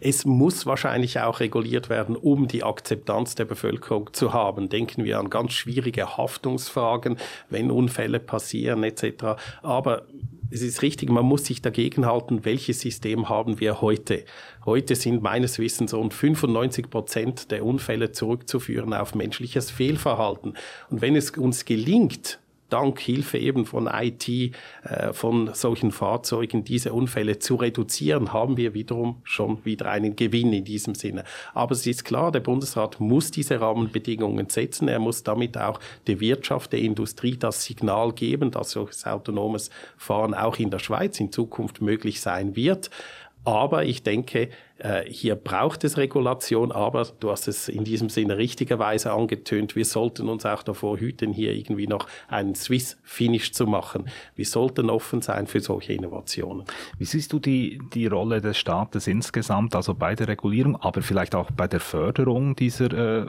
[0.00, 4.68] Es muss wahrscheinlich auch reguliert werden, um die Akzeptanz der Bevölkerung zu haben.
[4.68, 7.18] Denken wir an ganz schwierige Haftungsfragen,
[7.50, 9.36] wenn Unfälle passieren etc.
[9.62, 10.06] Aber
[10.50, 14.24] es ist richtig, man muss sich dagegen halten, welches System haben wir heute.
[14.64, 20.54] Heute sind meines Wissens rund 95 Prozent der Unfälle zurückzuführen auf menschliches Fehlverhalten.
[20.90, 26.92] Und wenn es uns gelingt, dank Hilfe eben von IT, äh, von solchen Fahrzeugen, diese
[26.92, 31.24] Unfälle zu reduzieren, haben wir wiederum schon wieder einen Gewinn in diesem Sinne.
[31.54, 34.88] Aber es ist klar, der Bundesrat muss diese Rahmenbedingungen setzen.
[34.88, 40.34] Er muss damit auch der Wirtschaft, der Industrie das Signal geben, dass solches autonomes Fahren
[40.34, 42.90] auch in der Schweiz in Zukunft möglich sein wird.
[43.48, 48.36] Aber ich denke, äh, hier braucht es Regulation, aber du hast es in diesem Sinne
[48.36, 54.10] richtigerweise angetönt, wir sollten uns auch davor hüten, hier irgendwie noch einen Swiss-Finish zu machen.
[54.34, 56.64] Wir sollten offen sein für solche Innovationen.
[56.98, 61.34] Wie siehst du die, die Rolle des Staates insgesamt, also bei der Regulierung, aber vielleicht
[61.34, 63.26] auch bei der Förderung dieser äh,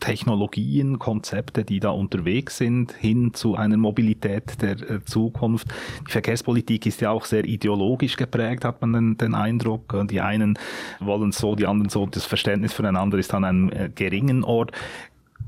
[0.00, 5.68] Technologien, Konzepte, die da unterwegs sind, hin zu einer Mobilität der äh, Zukunft.
[6.06, 9.94] Die Verkehrspolitik ist ja auch sehr ideologisch geprägt, hat man den, den Eindruck.
[10.10, 10.58] Die einen
[11.00, 12.06] wollen so, die anderen so.
[12.06, 14.72] Das Verständnis füreinander ist an einem äh, geringen Ort.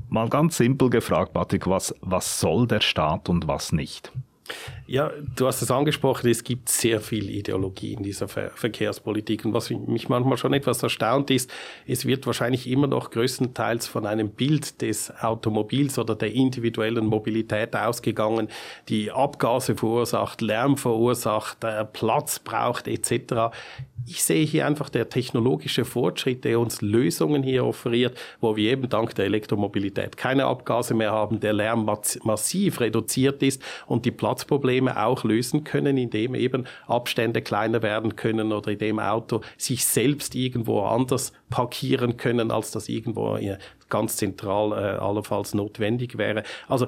[0.09, 4.11] Mal ganz simpel gefragt, Patrick, was, was soll der Staat und was nicht?
[4.87, 9.45] Ja, du hast es angesprochen, es gibt sehr viel Ideologie in dieser Ver Verkehrspolitik.
[9.45, 11.51] Und was mich manchmal schon etwas erstaunt ist,
[11.87, 17.75] es wird wahrscheinlich immer noch größtenteils von einem Bild des Automobils oder der individuellen Mobilität
[17.75, 18.49] ausgegangen,
[18.89, 23.51] die Abgase verursacht, Lärm verursacht, äh, Platz braucht etc
[24.05, 28.89] ich sehe hier einfach der technologische Fortschritt, der uns Lösungen hier offeriert, wo wir eben
[28.89, 31.89] dank der Elektromobilität keine Abgase mehr haben, der Lärm
[32.23, 38.51] massiv reduziert ist und die Platzprobleme auch lösen können, indem eben Abstände kleiner werden können
[38.51, 43.37] oder indem Auto sich selbst irgendwo anders parkieren können, als das irgendwo
[43.89, 46.43] ganz zentral äh, allenfalls notwendig wäre.
[46.67, 46.87] Also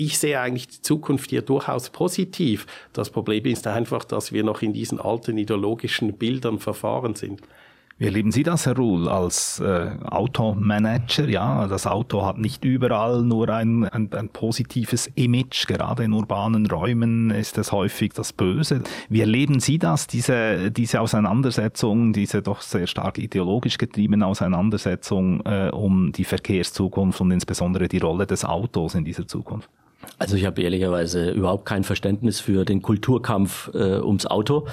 [0.00, 2.66] ich sehe eigentlich die Zukunft hier durchaus positiv.
[2.94, 7.42] Das Problem ist einfach, dass wir noch in diesen alten ideologischen Bildern verfahren sind.
[7.98, 11.28] Wie erleben Sie das, Herr Ruhl, als äh, Automanager?
[11.28, 15.66] Ja, das Auto hat nicht überall nur ein, ein, ein, positives Image.
[15.66, 18.82] Gerade in urbanen Räumen ist es häufig das Böse.
[19.10, 25.68] Wie erleben Sie das, diese, diese Auseinandersetzung, diese doch sehr stark ideologisch getriebene Auseinandersetzung äh,
[25.70, 29.68] um die Verkehrszukunft und insbesondere die Rolle des Autos in dieser Zukunft?
[30.18, 34.66] Also ich habe ehrlicherweise überhaupt kein Verständnis für den Kulturkampf äh, ums Auto.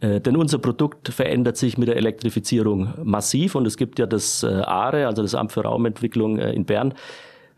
[0.00, 4.42] Äh, denn unser Produkt verändert sich mit der Elektrifizierung massiv und es gibt ja das
[4.42, 6.94] äh, ARE, also das Amt für Raumentwicklung äh, in Bern,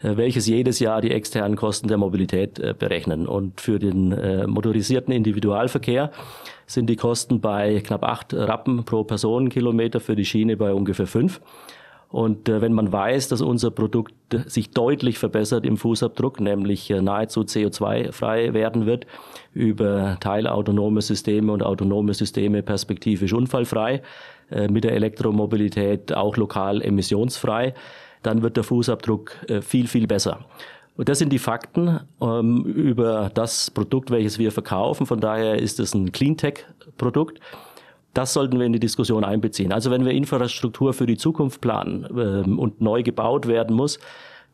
[0.03, 3.27] äh, welches jedes Jahr die externen Kosten der Mobilität äh, berechnen.
[3.27, 6.11] Und für den äh, motorisierten Individualverkehr
[6.67, 11.41] sind die Kosten bei knapp acht Rappen pro Personenkilometer, für die Schiene bei ungefähr fünf.
[12.11, 14.14] Und äh, wenn man weiß, dass unser Produkt
[14.46, 19.07] sich deutlich verbessert im Fußabdruck, nämlich äh, nahezu CO2-frei werden wird,
[19.55, 24.03] über teilautonome Systeme und autonome Systeme perspektivisch unfallfrei,
[24.51, 27.75] äh, mit der Elektromobilität auch lokal emissionsfrei,
[28.23, 30.40] dann wird der Fußabdruck äh, viel, viel besser.
[30.96, 35.07] Und das sind die Fakten ähm, über das Produkt, welches wir verkaufen.
[35.07, 37.40] Von daher ist es ein Cleantech-Produkt.
[38.14, 39.73] Das sollten wir in die Diskussion einbeziehen.
[39.73, 43.99] Also wenn wir Infrastruktur für die Zukunft planen ähm, und neu gebaut werden muss,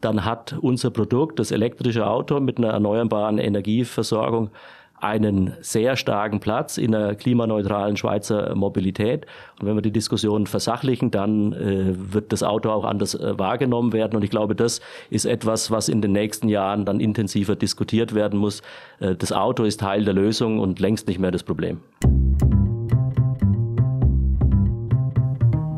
[0.01, 4.51] dann hat unser Produkt, das elektrische Auto mit einer erneuerbaren Energieversorgung,
[4.99, 9.27] einen sehr starken Platz in einer klimaneutralen Schweizer Mobilität.
[9.61, 13.93] Und wenn wir die Diskussion versachlichen, dann äh, wird das Auto auch anders äh, wahrgenommen
[13.93, 14.17] werden.
[14.17, 18.39] Und ich glaube, das ist etwas, was in den nächsten Jahren dann intensiver diskutiert werden
[18.39, 18.63] muss.
[19.01, 21.81] Äh, das Auto ist Teil der Lösung und längst nicht mehr das Problem.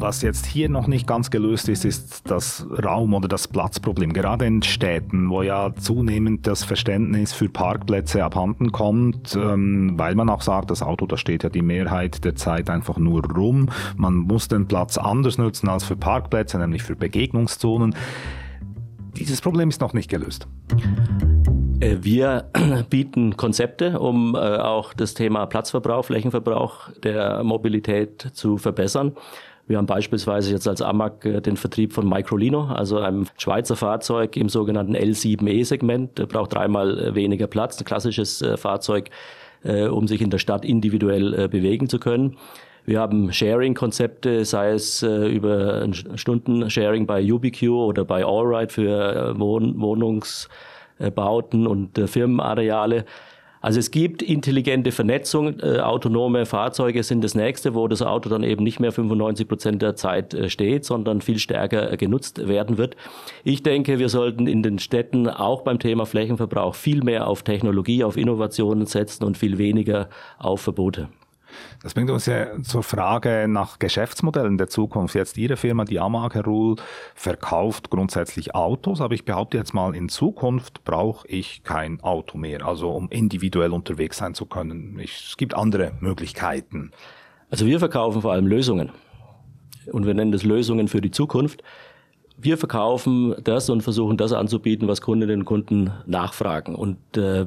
[0.01, 4.13] Was jetzt hier noch nicht ganz gelöst ist, ist das Raum- oder das Platzproblem.
[4.13, 10.31] Gerade in Städten, wo ja zunehmend das Verständnis für Parkplätze abhanden kommt, ähm, weil man
[10.31, 13.71] auch sagt, das Auto, da steht ja die Mehrheit der Zeit einfach nur rum.
[13.97, 17.97] Man muss den Platz anders nutzen als für Parkplätze, nämlich für Begegnungszonen.
[19.17, 20.47] Dieses Problem ist noch nicht gelöst.
[21.81, 22.51] Äh, wir
[22.91, 29.17] bieten Konzepte, um äh, auch das Thema Platzverbrauch, Flächenverbrauch der Mobilität zu verbessern.
[29.69, 34.37] Wir haben beispielsweise jetzt als AMAG äh, den Vertrieb von Microlino, also einem Schweizer Fahrzeug
[34.37, 36.19] im sogenannten L7E-Segment.
[36.19, 39.11] Der braucht dreimal äh, weniger Platz, ein klassisches äh, Fahrzeug,
[39.65, 42.37] um sich in der Stadt individuell bewegen zu können.
[42.85, 51.99] Wir haben Sharing-Konzepte, sei es über Stunden-Sharing bei UbiQ oder bei Allride für Wohnungsbauten und
[51.99, 53.05] Firmenareale.
[53.61, 58.43] Also es gibt intelligente Vernetzung, äh, autonome Fahrzeuge sind das nächste, wo das Auto dann
[58.43, 62.79] eben nicht mehr 95 Prozent der Zeit äh, steht, sondern viel stärker äh, genutzt werden
[62.79, 62.97] wird.
[63.45, 68.05] Ich denke, wir sollten in den Städten auch beim Thema Flächenverbrauch viel mehr auf Technologie,
[68.05, 71.09] auf Innovationen setzen und viel weniger auf Verbote.
[71.83, 75.15] Das bringt uns ja zur Frage nach Geschäftsmodellen der Zukunft.
[75.15, 76.77] Jetzt Ihre Firma, die Amag Rule,
[77.15, 82.67] verkauft grundsätzlich Autos, aber ich behaupte jetzt mal, in Zukunft brauche ich kein Auto mehr,
[82.67, 84.99] also um individuell unterwegs sein zu können.
[84.99, 86.91] Ich, es gibt andere Möglichkeiten.
[87.51, 88.91] Also wir verkaufen vor allem Lösungen.
[89.93, 91.63] Und wir nennen das Lösungen für die Zukunft.
[92.37, 96.75] Wir verkaufen das und versuchen das anzubieten, was Kundinnen und Kunden nachfragen.
[96.75, 97.47] Und äh,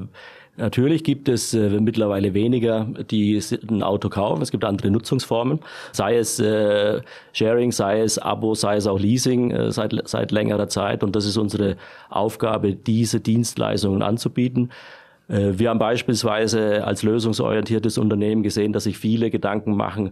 [0.61, 4.43] Natürlich gibt es äh, mittlerweile weniger, die ein Auto kaufen.
[4.43, 5.59] Es gibt andere Nutzungsformen,
[5.91, 7.01] sei es äh,
[7.33, 11.03] Sharing, sei es Abo, sei es auch Leasing äh, seit, seit längerer Zeit.
[11.03, 11.77] Und das ist unsere
[12.11, 14.69] Aufgabe, diese Dienstleistungen anzubieten.
[15.27, 20.11] Äh, wir haben beispielsweise als lösungsorientiertes Unternehmen gesehen, dass sich viele Gedanken machen,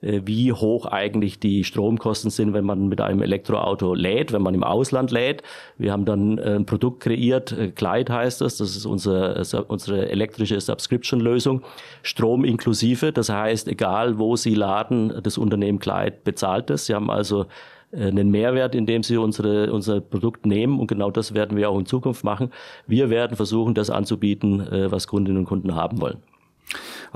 [0.00, 4.62] wie hoch eigentlich die Stromkosten sind, wenn man mit einem Elektroauto lädt, wenn man im
[4.62, 5.42] Ausland lädt.
[5.78, 10.10] Wir haben dann äh, ein Produkt kreiert, äh, Glide heißt das, das ist unsere, unsere
[10.10, 11.62] elektrische Subscription-Lösung,
[12.02, 16.86] Strom inklusive, das heißt, egal wo Sie laden, das Unternehmen Glide bezahlt es.
[16.86, 17.46] Sie haben also
[17.92, 21.86] einen Mehrwert, indem sie unsere, unser Produkt nehmen und genau das werden wir auch in
[21.86, 22.50] Zukunft machen.
[22.86, 26.18] Wir werden versuchen, das anzubieten, was Kundinnen und Kunden haben wollen.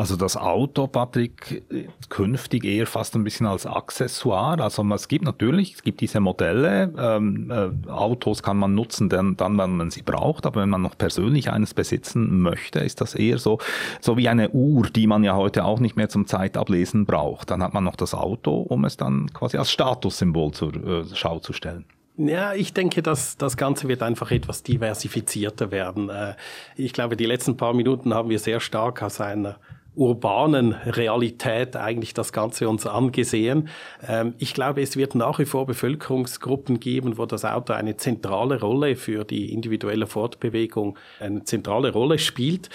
[0.01, 1.63] Also das Auto, Patrick,
[2.09, 4.63] künftig eher fast ein bisschen als Accessoire.
[4.63, 9.37] Also es gibt natürlich, es gibt diese Modelle, ähm, äh, Autos kann man nutzen, dann,
[9.37, 13.15] dann, wenn man sie braucht, aber wenn man noch persönlich eines besitzen möchte, ist das
[13.15, 13.59] eher so,
[14.01, 17.51] so wie eine Uhr, die man ja heute auch nicht mehr zum Zeitablesen braucht.
[17.51, 21.41] Dann hat man noch das Auto, um es dann quasi als Statussymbol zur äh, Schau
[21.41, 21.85] zu stellen.
[22.17, 26.09] Ja, ich denke, dass das Ganze wird einfach etwas diversifizierter werden.
[26.09, 26.37] Äh,
[26.77, 29.59] ich glaube, die letzten paar Minuten haben wir sehr stark aus einer
[29.95, 33.69] urbanen Realität eigentlich das Ganze uns angesehen.
[34.07, 38.61] Ähm, ich glaube, es wird nach wie vor Bevölkerungsgruppen geben, wo das Auto eine zentrale
[38.61, 42.71] Rolle für die individuelle Fortbewegung eine zentrale Rolle spielt.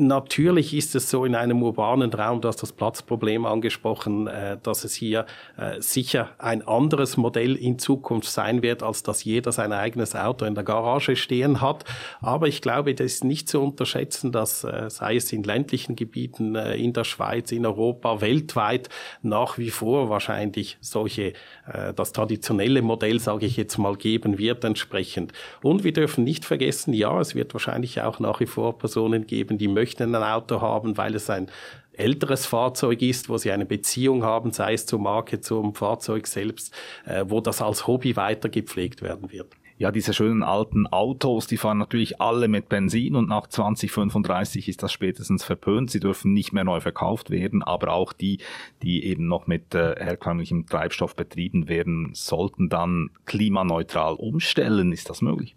[0.00, 4.84] Natürlich ist es so in einem urbanen Raum, du hast das Platzproblem angesprochen, äh, dass
[4.84, 9.72] es hier äh, sicher ein anderes Modell in Zukunft sein wird, als dass jeder sein
[9.72, 11.84] eigenes Auto in der Garage stehen hat.
[12.20, 16.54] Aber ich glaube, das ist nicht zu unterschätzen, dass äh, sei es in ländlichen Gebieten
[16.54, 18.88] in der Schweiz, in Europa, weltweit
[19.22, 21.32] nach wie vor wahrscheinlich solche,
[21.96, 25.32] das traditionelle Modell, sage ich jetzt mal, geben wird entsprechend.
[25.62, 29.58] Und wir dürfen nicht vergessen, ja, es wird wahrscheinlich auch nach wie vor Personen geben,
[29.58, 31.50] die möchten möchten ein Auto haben, weil es ein
[31.94, 36.74] älteres Fahrzeug ist, wo sie eine Beziehung haben, sei es zur Marke, zum Fahrzeug selbst,
[37.06, 39.54] äh, wo das als Hobby weiter gepflegt werden wird.
[39.78, 44.82] Ja, diese schönen alten Autos, die fahren natürlich alle mit Benzin und nach 2035 ist
[44.82, 45.90] das spätestens verpönt.
[45.90, 48.38] Sie dürfen nicht mehr neu verkauft werden, aber auch die,
[48.82, 54.92] die eben noch mit äh, herkömmlichem Treibstoff betrieben werden, sollten dann klimaneutral umstellen.
[54.92, 55.56] Ist das möglich?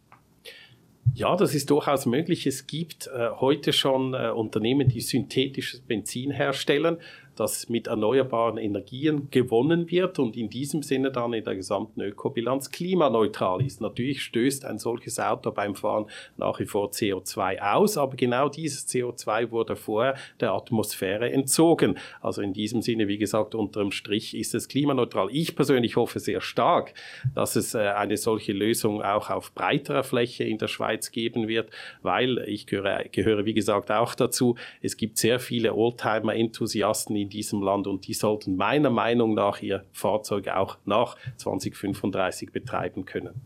[1.13, 2.47] Ja, das ist durchaus möglich.
[2.47, 6.97] Es gibt äh, heute schon äh, Unternehmen, die synthetisches Benzin herstellen
[7.41, 12.69] das mit erneuerbaren Energien gewonnen wird und in diesem Sinne dann in der gesamten Ökobilanz
[12.69, 13.81] klimaneutral ist.
[13.81, 16.05] Natürlich stößt ein solches Auto beim Fahren
[16.37, 21.97] nach wie vor CO2 aus, aber genau dieses CO2 wurde vorher der Atmosphäre entzogen.
[22.21, 25.29] Also in diesem Sinne, wie gesagt, unterm Strich ist es klimaneutral.
[25.31, 26.93] Ich persönlich hoffe sehr stark,
[27.33, 31.71] dass es äh, eine solche Lösung auch auf breiterer Fläche in der Schweiz geben wird,
[32.03, 34.55] weil ich gehöre, gehöre wie gesagt auch dazu.
[34.81, 39.85] Es gibt sehr viele Oldtimer-Enthusiasten in diesem Land und die sollten meiner Meinung nach ihr
[39.91, 43.41] Fahrzeug auch nach 2035 betreiben können.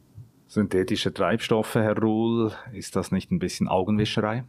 [0.48, 4.44] Synthetische Treibstoffe, Herr Ruhl, ist das nicht ein bisschen Augenwischerei?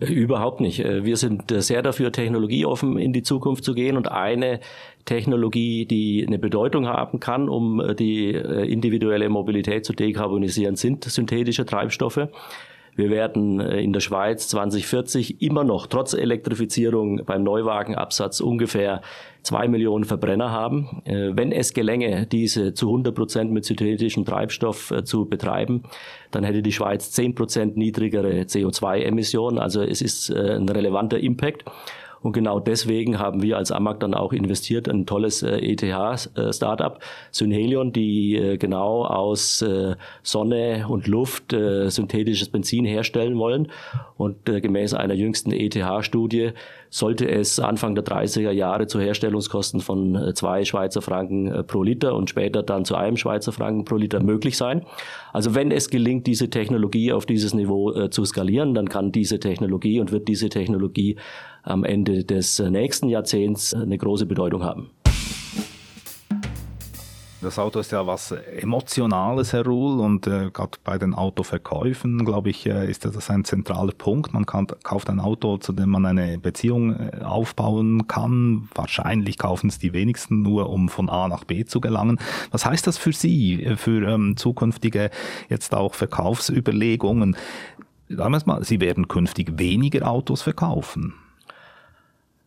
[0.00, 0.80] Äh, überhaupt nicht.
[0.80, 4.60] Äh, wir sind äh, sehr dafür, technologieoffen in die Zukunft zu gehen und eine
[5.04, 12.28] Technologie, die eine Bedeutung haben kann, um die individuelle Mobilität zu dekarbonisieren, sind synthetische Treibstoffe.
[12.96, 19.02] Wir werden äh, in der Schweiz 2040 immer noch trotz Elektrifizierung beim Neuwagenabsatz ungefähr
[19.42, 21.02] zwei Millionen Verbrenner haben.
[21.04, 25.84] Äh, wenn es gelänge, diese zu 100 Prozent mit synthetischem Treibstoff äh, zu betreiben,
[26.30, 29.58] dann hätte die Schweiz 10 Prozent niedrigere CO2-Emissionen.
[29.58, 31.64] Also es ist ein relevanter Impact.
[32.26, 36.98] Und genau deswegen haben wir als Amag dann auch investiert in ein tolles äh, ETH-Startup,
[37.30, 43.70] Synhelion, die äh, genau aus äh, Sonne und Luft äh, synthetisches Benzin herstellen wollen.
[44.16, 46.50] Und äh, gemäß einer jüngsten ETH-Studie
[46.90, 51.82] sollte es Anfang der 30er Jahre zu Herstellungskosten von äh, zwei Schweizer Franken äh, pro
[51.82, 54.84] Liter und später dann zu einem Schweizer Franken pro Liter möglich sein.
[55.32, 59.40] Also wenn es gelingt, diese Technologie auf dieses Niveau äh, zu skalieren, dann kann diese
[59.40, 61.16] Technologie und wird diese Technologie
[61.62, 64.90] am Ende des nächsten Jahrzehnts eine große Bedeutung haben.
[67.46, 72.50] Das Auto ist ja was Emotionales, Herr Ruhl, und äh, gerade bei den Autoverkäufen, glaube
[72.50, 74.34] ich, äh, ist das ein zentraler Punkt.
[74.34, 78.68] Man kann, kauft ein Auto, zu dem man eine Beziehung äh, aufbauen kann.
[78.74, 82.18] Wahrscheinlich kaufen es die wenigsten nur, um von A nach B zu gelangen.
[82.50, 85.10] Was heißt das für Sie, äh, für ähm, zukünftige
[85.48, 87.36] jetzt auch Verkaufsüberlegungen?
[88.08, 91.14] Sagen wir es mal, Sie werden künftig weniger Autos verkaufen.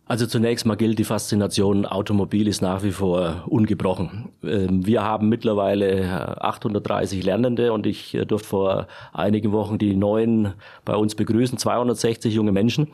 [0.09, 4.29] Also zunächst mal gilt, die Faszination Automobil ist nach wie vor ungebrochen.
[4.43, 10.53] Ähm, wir haben mittlerweile 830 Lernende und ich äh, durfte vor einigen Wochen die neuen
[10.83, 12.87] bei uns begrüßen, 260 junge Menschen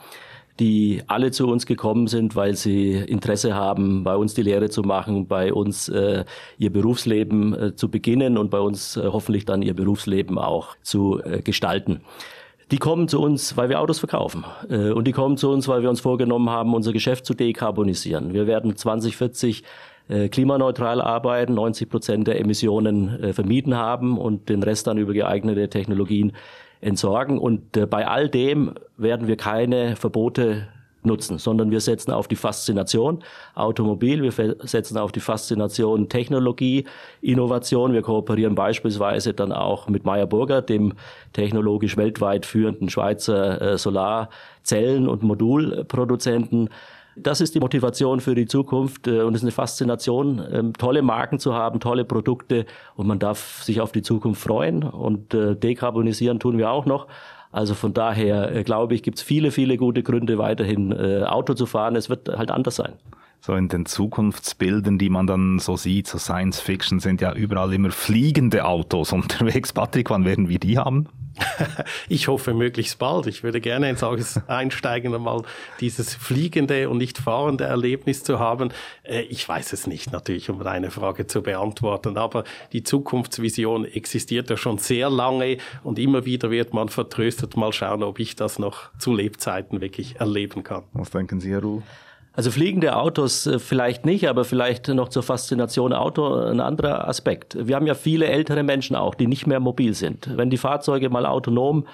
[0.60, 4.84] die alle zu uns gekommen sind, weil sie Interesse haben, bei uns die Lehre zu
[4.84, 6.24] machen, bei uns äh,
[6.58, 11.22] ihr Berufsleben äh, zu beginnen und bei uns äh, hoffentlich dann ihr Berufsleben auch zu
[11.22, 12.00] äh, gestalten.
[12.72, 14.44] Die kommen zu uns, weil wir Autos verkaufen.
[14.70, 18.34] Äh, und die kommen zu uns, weil wir uns vorgenommen haben, unser Geschäft zu dekarbonisieren.
[18.34, 19.64] Wir werden 2040
[20.08, 25.14] äh, klimaneutral arbeiten, 90 Prozent der Emissionen äh, vermieden haben und den Rest dann über
[25.14, 26.34] geeignete Technologien
[26.82, 27.38] entsorgen.
[27.38, 30.68] Und bei all dem werden wir keine Verbote
[31.06, 36.86] nutzen, sondern wir setzen auf die Faszination Automobil, wir setzen auf die Faszination Technologie,
[37.22, 37.94] Innovation.
[37.94, 40.94] Wir kooperieren beispielsweise dann auch mit Meyer Burger, dem
[41.34, 46.70] technologisch weltweit führenden Schweizer äh, Solarzellen- und Modulproduzenten.
[47.18, 51.02] Das ist die Motivation für die Zukunft äh, und es ist eine Faszination, ähm, tolle
[51.02, 52.66] Marken zu haben, tolle Produkte
[52.96, 57.08] und man darf sich auf die Zukunft freuen und äh, dekarbonisieren tun wir auch noch.
[57.56, 61.66] Also von daher äh, glaube ich, gibt es viele, viele gute Gründe, weiterhin Auto zu
[61.66, 61.96] fahren.
[61.96, 62.94] Es wird halt anders sein
[63.46, 67.72] so in den Zukunftsbildern, die man dann so sieht, so Science Fiction, sind ja überall
[67.74, 69.72] immer fliegende Autos unterwegs.
[69.72, 71.08] Patrick, wann werden wir die haben?
[72.08, 73.28] Ich hoffe möglichst bald.
[73.28, 74.04] Ich würde gerne ins
[74.48, 75.44] einsteigen, um mal
[75.80, 78.70] dieses fliegende und nicht fahrende Erlebnis zu haben.
[79.04, 84.50] Äh, ich weiß es nicht natürlich, um deine Frage zu beantworten, aber die Zukunftsvision existiert
[84.50, 87.58] ja schon sehr lange und immer wieder wird man vertröstet.
[87.58, 90.84] Mal schauen, ob ich das noch zu Lebzeiten wirklich erleben kann.
[90.94, 91.84] Was denken Sie, Herr Ruhl?
[92.36, 97.58] Also fliegende Autos äh, vielleicht nicht, aber vielleicht noch zur Faszination Auto ein anderer Aspekt.
[97.60, 100.30] Wir haben ja viele ältere Menschen auch, die nicht mehr mobil sind.
[100.38, 101.86] Wenn die Fahrzeuge mal autonom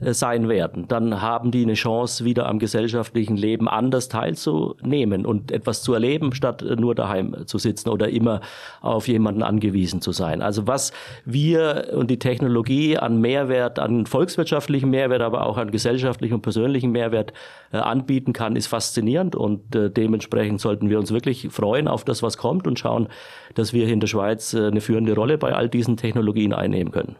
[0.00, 5.82] sein werden, dann haben die eine Chance, wieder am gesellschaftlichen Leben anders teilzunehmen und etwas
[5.82, 8.40] zu erleben, statt äh, nur daheim zu sitzen oder immer
[8.80, 10.40] auf jemanden angewiesen zu sein.
[10.40, 10.92] Also was
[11.24, 16.92] wir und die Technologie an Mehrwert, an volkswirtschaftlichen Mehrwert, aber auch an gesellschaftlichen und persönlichen
[16.92, 17.32] Mehrwert
[17.72, 22.22] äh, anbieten kann, ist faszinierend und äh, dementsprechend sollten wir uns wirklich freuen auf das,
[22.22, 23.08] was kommt und schauen,
[23.54, 26.92] dass wir hier in der Schweiz äh, eine führende Rolle bei all diesen Technologien einnehmen
[26.92, 27.16] können.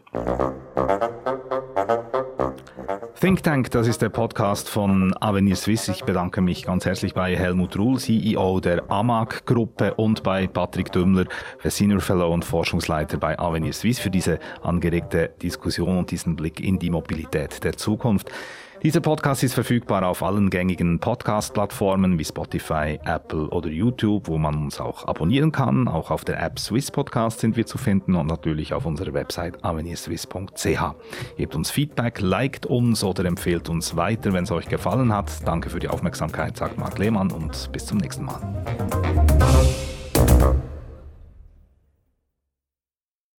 [3.19, 5.89] Think Tank, das ist der Podcast von Avenir Swiss.
[5.89, 11.25] Ich bedanke mich ganz herzlich bei Helmut Ruhl, CEO der AMAG-Gruppe und bei Patrick Dümmler,
[11.65, 16.79] Senior Fellow und Forschungsleiter bei Avenir Swiss für diese angeregte Diskussion und diesen Blick in
[16.79, 18.31] die Mobilität der Zukunft.
[18.81, 24.55] Dieser Podcast ist verfügbar auf allen gängigen Podcast-Plattformen wie Spotify, Apple oder YouTube, wo man
[24.55, 25.89] uns auch abonnieren kann.
[25.89, 29.65] Auch auf der App Swiss Podcast sind wir zu finden und natürlich auf unserer Website
[29.65, 30.79] avenirswiss.ch.
[31.35, 35.29] Gebt uns Feedback, liked uns oder empfehlt uns weiter, wenn es euch gefallen hat.
[35.45, 38.39] Danke für die Aufmerksamkeit, sagt Marc Lehmann und bis zum nächsten Mal.